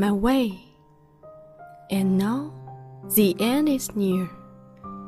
my 0.00 0.10
way. 0.10 0.58
And 1.90 2.16
now 2.16 2.54
the 3.14 3.36
end 3.38 3.68
is 3.68 3.94
near, 3.94 4.30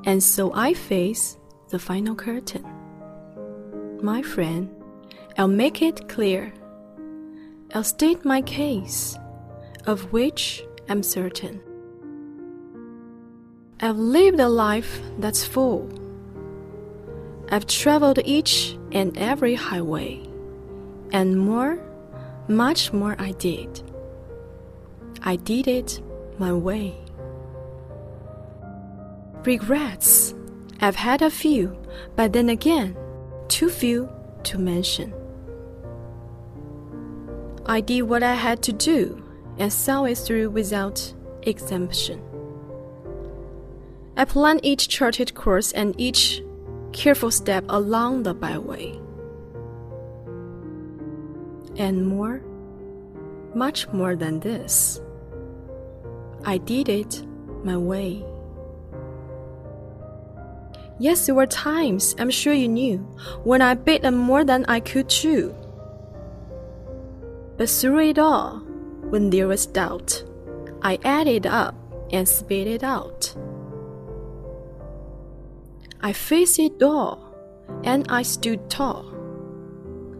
and 0.04 0.22
so 0.22 0.52
I 0.52 0.74
face 0.74 1.38
the 1.70 1.79
final 1.79 2.14
curtain. 2.14 2.66
My 4.02 4.20
friend, 4.20 4.68
I'll 5.38 5.48
make 5.48 5.80
it 5.80 6.10
clear. 6.10 6.52
I'll 7.74 7.84
state 7.84 8.23
my 8.27 8.42
case, 8.42 9.16
of 9.86 10.12
which 10.12 10.62
I'm 10.91 11.02
certain. 11.02 11.62
I've 13.80 13.96
lived 13.96 14.40
a 14.40 14.48
life 14.50 15.00
that's 15.18 15.43
full. 15.43 15.88
I've 17.48 17.66
traveled 17.66 18.18
each 18.27 18.77
and 18.93 19.16
every 19.16 19.54
highway, 19.54 20.20
and 21.12 21.40
more, 21.40 21.79
much 22.46 22.93
more 22.93 23.16
I 23.18 23.30
did. 23.32 23.82
I 25.24 25.36
did 25.36 25.68
it 25.68 26.00
my 26.38 26.52
way. 26.52 26.96
Regrets, 29.45 30.34
I've 30.80 30.96
had 30.96 31.22
a 31.22 31.30
few, 31.30 31.76
but 32.16 32.32
then 32.32 32.48
again, 32.48 32.96
too 33.46 33.68
few 33.68 34.10
to 34.42 34.58
mention. 34.58 35.14
I 37.66 37.80
did 37.80 38.02
what 38.02 38.24
I 38.24 38.34
had 38.34 38.62
to 38.64 38.72
do 38.72 39.22
and 39.58 39.72
saw 39.72 40.04
it 40.04 40.18
through 40.18 40.50
without 40.50 41.14
exemption. 41.42 42.20
I 44.16 44.24
planned 44.24 44.60
each 44.64 44.88
charted 44.88 45.34
course 45.34 45.70
and 45.70 45.95
each 45.98 46.42
careful 46.92 47.30
step 47.30 47.64
along 47.68 48.24
the 48.24 48.34
byway. 48.34 48.98
And 51.76 52.06
more, 52.06 52.42
much 53.54 53.88
more 53.88 54.16
than 54.16 54.40
this. 54.40 55.01
I 56.45 56.59
did 56.59 56.88
it 56.88 57.24
my 57.65 57.76
way. 57.76 58.24
Yes, 60.98 61.26
there 61.26 61.35
were 61.35 61.46
times, 61.46 62.15
I'm 62.18 62.30
sure 62.30 62.52
you 62.52 62.68
knew, 62.68 62.98
when 63.45 63.62
I 63.62 63.74
bit 63.74 64.09
more 64.12 64.44
than 64.44 64.65
I 64.66 64.81
could 64.81 65.09
chew. 65.09 65.54
But 67.56 67.69
through 67.69 68.10
it 68.10 68.19
all, 68.19 68.59
when 69.10 69.31
there 69.31 69.48
was 69.48 69.66
doubt, 69.66 70.25
I 70.82 70.98
added 71.04 71.47
up 71.47 71.75
and 72.12 72.28
spit 72.28 72.66
it 72.66 72.82
out. 72.82 73.34
I 76.00 76.12
faced 76.12 76.59
it 76.59 76.82
all, 76.82 77.34
and 77.84 78.06
I 78.09 78.22
stood 78.22 78.69
tall, 78.69 79.06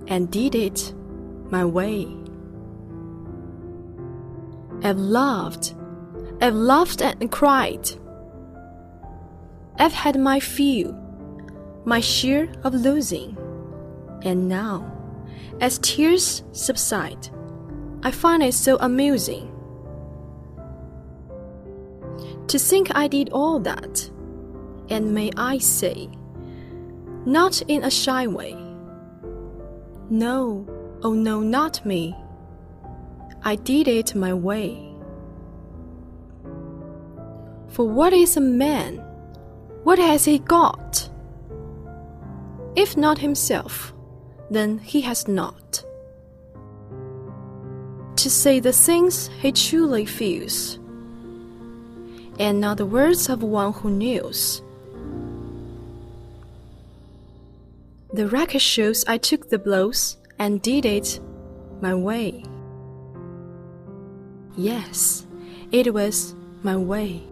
and 0.07 0.31
did 0.31 0.55
it 0.55 0.95
my 1.51 1.65
way. 1.65 2.09
I've 4.83 4.99
loved 4.99 5.75
I've 6.41 6.55
laughed 6.55 7.03
and 7.03 7.31
cried. 7.31 7.91
I've 9.79 9.93
had 9.93 10.19
my 10.19 10.41
fill, 10.41 10.93
my 11.85 12.01
share 12.01 12.49
of 12.65 12.75
losing. 12.75 13.37
And 14.23 14.49
now, 14.49 14.91
as 15.61 15.79
tears 15.79 16.43
subside, 16.53 17.29
I 18.03 18.11
find 18.11 18.43
it 18.43 18.55
so 18.55 18.77
amusing 18.79 19.53
to 22.49 22.59
think 22.59 22.95
I 22.95 23.09
did 23.09 23.31
all 23.31 23.59
that. 23.61 24.11
And 24.91 25.15
may 25.15 25.31
I 25.37 25.59
say, 25.59 26.11
not 27.25 27.63
in 27.63 27.83
a 27.85 27.91
shy 27.91 28.27
way. 28.27 28.55
No, 30.11 30.67
oh 31.03 31.15
no, 31.15 31.41
not 31.41 31.85
me. 31.87 32.15
I 33.43 33.55
did 33.57 33.89
it 33.89 34.15
my 34.15 34.35
way. 34.35 34.92
For 37.73 37.89
what 37.89 38.13
is 38.13 38.37
a 38.37 38.41
man? 38.41 38.99
What 39.83 39.99
has 39.99 40.27
he 40.27 40.39
got? 40.39 41.09
If 42.77 42.99
not 42.99 43.19
himself, 43.19 43.95
then 44.51 44.79
he 44.79 45.01
has 45.01 45.27
not. 45.27 45.83
To 48.17 48.31
say 48.31 48.61
the 48.61 48.75
things 48.75 49.29
he 49.41 49.53
truly 49.53 50.05
feels, 50.05 50.79
and 52.39 52.61
not 52.61 52.77
the 52.77 52.87
words 52.87 53.31
of 53.31 53.43
one 53.43 53.73
who 53.73 53.91
knows. 53.91 54.63
The 58.13 58.29
record 58.29 58.61
shows 58.61 59.03
I 59.09 59.17
took 59.17 59.49
the 59.49 59.59
blows 59.59 60.19
and 60.39 60.61
did 60.61 60.85
it 60.85 61.21
my 61.81 61.95
way. 61.95 62.45
Yes, 64.59 65.27
it 65.73 65.95
was 65.95 66.35
my 66.63 66.77
way. 66.77 67.32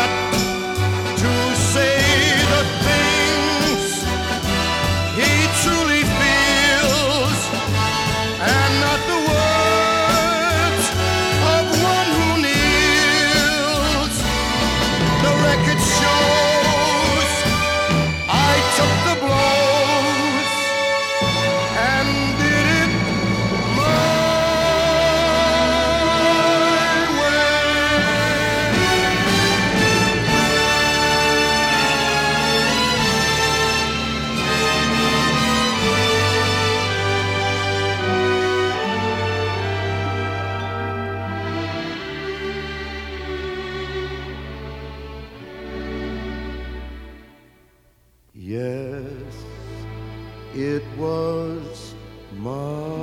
it 50.53 50.83
was 50.97 51.93
my 52.37 53.00